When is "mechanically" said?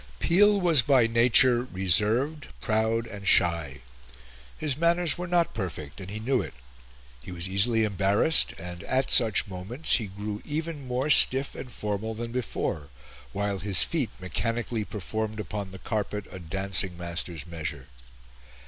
14.19-14.83